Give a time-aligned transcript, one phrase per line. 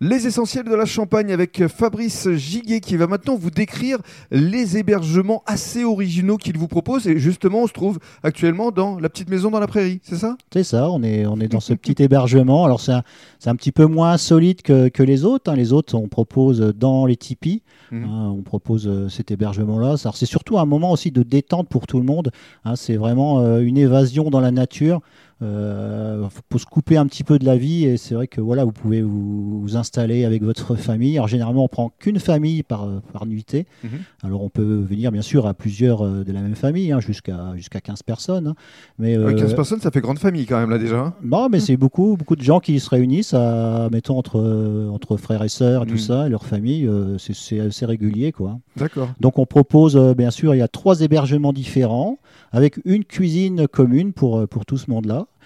[0.00, 3.98] Les essentiels de la Champagne avec Fabrice Giguet qui va maintenant vous décrire
[4.30, 7.08] les hébergements assez originaux qu'il vous propose.
[7.08, 10.36] Et justement, on se trouve actuellement dans la petite maison dans la prairie, c'est ça?
[10.52, 12.64] C'est ça, on est, on est dans ce petit hébergement.
[12.64, 13.02] Alors c'est un,
[13.46, 15.50] un, petit peu moins solide que, que les autres.
[15.50, 15.56] Hein.
[15.56, 17.62] Les autres, on propose dans les tipis.
[17.90, 18.04] Mmh.
[18.04, 19.96] Hein, on propose euh, cet hébergement-là.
[20.14, 22.30] C'est surtout un moment aussi de détente pour tout le monde.
[22.64, 22.76] Hein.
[22.76, 25.00] C'est vraiment euh, une évasion dans la nature
[25.40, 28.64] euh, faut se couper un petit peu de la vie et c'est vrai que voilà,
[28.64, 31.16] vous pouvez vous, installer avec votre famille.
[31.16, 33.66] Alors généralement, on prend qu'une famille par, par nuitée.
[33.84, 33.90] Mhm.
[34.24, 37.54] Alors on peut venir bien sûr à plusieurs euh, de la même famille, hein, jusqu'à
[37.56, 38.48] jusqu'à 15 personnes.
[38.48, 38.54] Hein.
[38.98, 40.98] Mais 15 euh, personnes, ça fait grande famille quand même là déjà.
[40.98, 41.14] Hein.
[41.22, 45.44] Non, mais c'est beaucoup beaucoup de gens qui se réunissent, à, mettons entre entre frères
[45.44, 45.98] et sœurs, tout mhm.
[45.98, 46.86] ça, et leur famille.
[46.86, 48.58] Euh, c'est assez régulier quoi.
[48.76, 49.10] D'accord.
[49.20, 52.18] Donc on propose bien sûr, il y a trois hébergements différents
[52.50, 54.90] avec une cuisine commune pour pour tout ce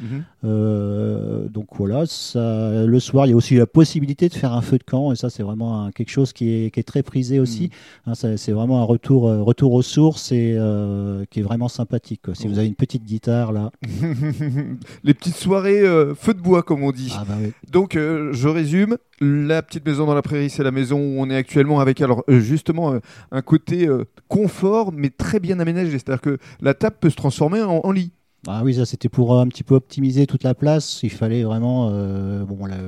[0.00, 0.24] Mhm.
[0.44, 4.62] Euh, donc voilà, ça, le soir, il y a aussi la possibilité de faire un
[4.62, 7.38] feu de camp, et ça, c'est vraiment quelque chose qui est, qui est, très prisé
[7.38, 7.70] aussi.
[8.06, 8.12] Mhm.
[8.12, 12.22] Hein, c'est vraiment un retour, euh, retour aux sources et euh, qui est vraiment sympathique.
[12.34, 13.70] Si vous avez une petite guitare là,
[15.04, 15.82] les petites soirées
[16.16, 17.12] feu de bois, comme on dit.
[17.16, 17.34] Ah bah
[17.70, 18.96] donc, je résume.
[19.22, 22.24] La petite maison dans la prairie, c'est la maison où on est actuellement avec alors
[22.28, 22.94] justement
[23.30, 23.86] un côté
[24.28, 25.90] confort, mais très bien aménagé.
[25.90, 28.12] C'est-à-dire que la table peut se transformer en lit.
[28.46, 31.02] Ah oui, ça c'était pour un petit peu optimiser toute la place.
[31.02, 32.78] Il fallait vraiment, euh, bon, la,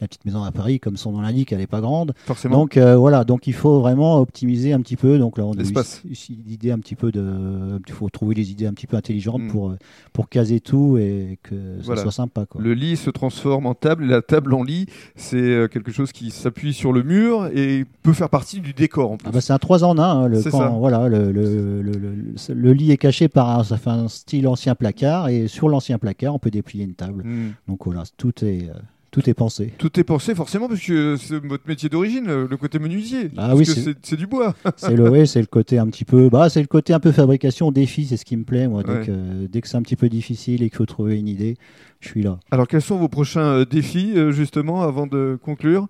[0.00, 2.14] petite maison à Paris, comme son nom l'indique, elle n'est pas grande.
[2.24, 2.58] Forcément.
[2.58, 5.18] Donc euh, voilà, donc il faut vraiment optimiser un petit peu.
[5.18, 8.72] Donc là, on a eu un petit peu de, il faut trouver des idées un
[8.72, 9.48] petit peu intelligentes hmm.
[9.48, 9.74] pour
[10.12, 12.46] pour caser tout et que ça soit sympa.
[12.46, 12.62] Quoi.
[12.62, 14.86] Le lit se transforme en table la table en lit,
[15.16, 19.12] c'est euh, quelque chose qui s'appuie sur le mur et peut faire partie du décor.
[19.12, 19.28] En plus.
[19.28, 20.02] Ah bah c'est un 3 en 1.
[20.02, 20.38] Hein, le,
[20.78, 25.28] voilà, le, le, le, lit est caché par un, ça fait un style ancien placard
[25.28, 27.24] et sur l'ancien placard, on peut déplier une table.
[27.24, 27.52] Hmm.
[27.66, 28.68] Donc voilà, tout est.
[28.68, 28.74] Euh,
[29.10, 29.72] tout est pensé.
[29.78, 33.30] Tout est pensé forcément parce que c'est votre métier d'origine, le côté menuisier.
[33.38, 34.54] Ah oui, c'est du bois.
[34.76, 37.72] c'est le c'est le côté un petit peu bah c'est le côté un peu fabrication
[37.72, 40.10] défi, c'est ce qui me plaît moi dès que, dès que c'est un petit peu
[40.10, 41.56] difficile et qu'il faut trouver une idée,
[42.00, 42.38] je suis là.
[42.50, 45.88] Alors quels sont vos prochains euh, défis euh, justement avant de conclure?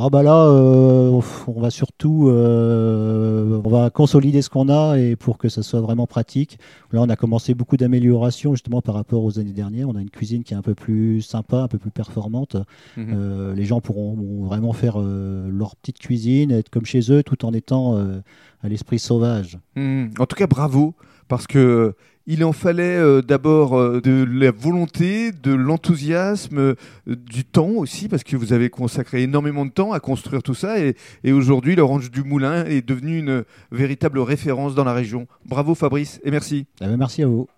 [0.00, 5.16] Ah bah là, euh, on va surtout, euh, on va consolider ce qu'on a et
[5.16, 6.58] pour que ça soit vraiment pratique.
[6.92, 9.88] Là, on a commencé beaucoup d'améliorations justement par rapport aux années dernières.
[9.88, 12.56] On a une cuisine qui est un peu plus sympa, un peu plus performante.
[12.96, 13.06] Mhm.
[13.14, 17.52] Euh, les gens pourront vraiment faire leur petite cuisine, être comme chez eux, tout en
[17.52, 19.58] étant à l'esprit sauvage.
[19.76, 20.10] Mhm.
[20.18, 20.94] En tout cas, bravo
[21.28, 21.94] parce que
[22.30, 26.74] il en fallait euh, d'abord euh, de la volonté, de l'enthousiasme, euh,
[27.06, 30.76] du temps aussi, parce que vous avez consacré énormément de temps à construire tout ça.
[30.78, 30.94] Et,
[31.32, 35.26] aujourd'hui, l'Orange du Moulin est devenu une véritable référence dans la région.
[35.46, 36.66] Bravo Fabrice et merci.
[36.82, 37.48] Eh ben, merci à vous.